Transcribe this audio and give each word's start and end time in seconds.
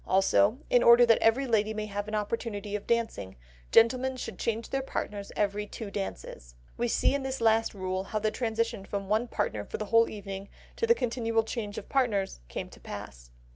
Also, 0.07 0.57
in 0.71 0.81
order 0.81 1.05
that 1.05 1.19
every 1.19 1.45
lady 1.45 1.75
may 1.75 1.85
have 1.85 2.07
an 2.07 2.15
opportunity 2.15 2.75
of 2.75 2.87
dancing, 2.87 3.35
gentlemen 3.71 4.17
should 4.17 4.39
change 4.39 4.67
their 4.71 4.81
partners 4.81 5.31
every 5.35 5.67
two 5.67 5.91
dances. 5.91 6.55
We 6.75 6.87
see 6.87 7.13
in 7.13 7.21
this 7.21 7.39
last 7.39 7.75
rule 7.75 8.05
how 8.05 8.17
the 8.17 8.31
transition 8.31 8.83
from 8.83 9.07
one 9.09 9.27
partner 9.27 9.63
for 9.63 9.77
the 9.77 9.85
whole 9.93 10.09
evening 10.09 10.49
to 10.77 10.87
the 10.87 10.95
continual 10.95 11.43
change 11.43 11.77
of 11.77 11.87
partners 11.87 12.39
came 12.47 12.67
to 12.69 12.79
pass. 12.79 13.29